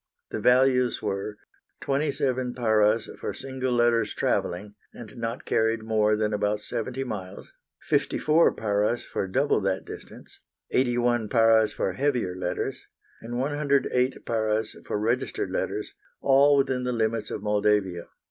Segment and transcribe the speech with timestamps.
[0.31, 1.37] The values were
[1.81, 7.47] 27 paras for single letters travelling, and not carried more than about seventy miles,
[7.83, 10.39] 54 paras for double that distance,
[10.71, 12.87] 81 paras for heavier letters,
[13.21, 18.07] and 108 paras for registered letters, all within the limits of Moldavia.